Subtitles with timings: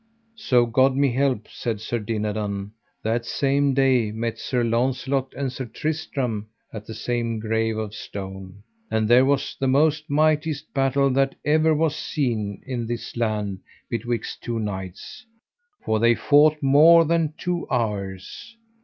[0.37, 2.71] So God me help, said Sir Dinadan,
[3.03, 8.63] that same day met Sir Launcelot and Sir Tristram at the same grave of stone.
[8.89, 13.59] And there was the most mightiest battle that ever was seen in this land
[13.91, 15.23] betwixt two knights,
[15.85, 18.57] for they fought more than two hours.